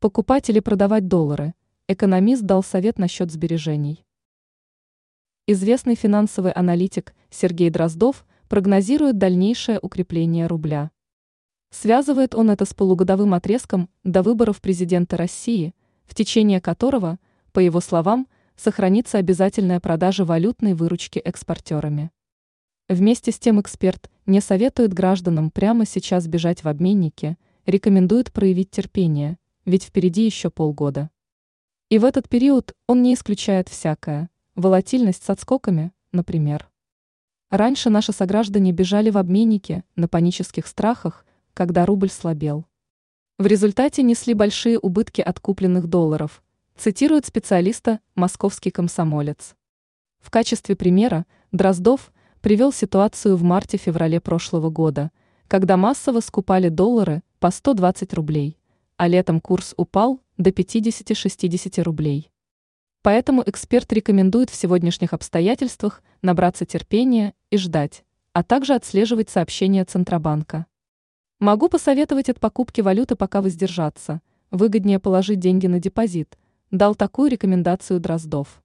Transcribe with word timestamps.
Покупать 0.00 0.48
или 0.48 0.60
продавать 0.60 1.08
доллары? 1.08 1.54
Экономист 1.88 2.42
дал 2.42 2.62
совет 2.62 3.00
насчет 3.00 3.32
сбережений. 3.32 4.04
Известный 5.48 5.96
финансовый 5.96 6.52
аналитик 6.52 7.16
Сергей 7.30 7.68
Дроздов 7.68 8.24
прогнозирует 8.48 9.18
дальнейшее 9.18 9.80
укрепление 9.82 10.46
рубля. 10.46 10.92
Связывает 11.70 12.36
он 12.36 12.48
это 12.48 12.64
с 12.64 12.74
полугодовым 12.74 13.34
отрезком 13.34 13.90
до 14.04 14.22
выборов 14.22 14.60
президента 14.60 15.16
России, 15.16 15.74
в 16.04 16.14
течение 16.14 16.60
которого, 16.60 17.18
по 17.50 17.58
его 17.58 17.80
словам, 17.80 18.28
сохранится 18.54 19.18
обязательная 19.18 19.80
продажа 19.80 20.24
валютной 20.24 20.74
выручки 20.74 21.18
экспортерами. 21.18 22.12
Вместе 22.88 23.32
с 23.32 23.38
тем 23.40 23.60
эксперт 23.60 24.12
не 24.26 24.40
советует 24.40 24.94
гражданам 24.94 25.50
прямо 25.50 25.84
сейчас 25.84 26.28
бежать 26.28 26.62
в 26.62 26.68
обменники, 26.68 27.36
рекомендует 27.66 28.32
проявить 28.32 28.70
терпение– 28.70 29.38
ведь 29.68 29.84
впереди 29.84 30.24
еще 30.24 30.48
полгода. 30.48 31.10
И 31.90 31.98
в 31.98 32.04
этот 32.06 32.26
период 32.28 32.74
он 32.86 33.02
не 33.02 33.12
исключает 33.12 33.68
всякое, 33.68 34.30
волатильность 34.54 35.22
с 35.22 35.30
отскоками, 35.30 35.92
например. 36.10 36.70
Раньше 37.50 37.90
наши 37.90 38.12
сограждане 38.12 38.72
бежали 38.72 39.10
в 39.10 39.18
обменники 39.18 39.84
на 39.94 40.08
панических 40.08 40.66
страхах, 40.66 41.26
когда 41.52 41.84
рубль 41.84 42.08
слабел. 42.08 42.64
В 43.36 43.46
результате 43.46 44.02
несли 44.02 44.32
большие 44.32 44.78
убытки 44.78 45.20
от 45.20 45.38
купленных 45.38 45.86
долларов, 45.86 46.42
цитирует 46.76 47.26
специалиста 47.26 48.00
«Московский 48.14 48.70
комсомолец». 48.70 49.54
В 50.18 50.30
качестве 50.30 50.76
примера 50.76 51.26
Дроздов 51.52 52.12
привел 52.40 52.72
ситуацию 52.72 53.36
в 53.36 53.42
марте-феврале 53.42 54.20
прошлого 54.20 54.70
года, 54.70 55.10
когда 55.46 55.76
массово 55.76 56.20
скупали 56.20 56.70
доллары 56.70 57.22
по 57.38 57.50
120 57.50 58.14
рублей 58.14 58.57
а 58.98 59.06
летом 59.06 59.40
курс 59.40 59.74
упал 59.76 60.20
до 60.36 60.50
50-60 60.50 61.82
рублей. 61.82 62.30
Поэтому 63.02 63.42
эксперт 63.46 63.90
рекомендует 63.92 64.50
в 64.50 64.56
сегодняшних 64.56 65.14
обстоятельствах 65.14 66.02
набраться 66.20 66.66
терпения 66.66 67.32
и 67.50 67.56
ждать, 67.56 68.04
а 68.32 68.42
также 68.42 68.74
отслеживать 68.74 69.30
сообщения 69.30 69.84
Центробанка. 69.84 70.66
Могу 71.38 71.68
посоветовать 71.68 72.28
от 72.28 72.40
покупки 72.40 72.80
валюты 72.80 73.14
пока 73.14 73.40
воздержаться, 73.40 74.20
выгоднее 74.50 74.98
положить 74.98 75.38
деньги 75.38 75.68
на 75.68 75.78
депозит, 75.78 76.36
дал 76.72 76.96
такую 76.96 77.30
рекомендацию 77.30 78.00
Дроздов. 78.00 78.60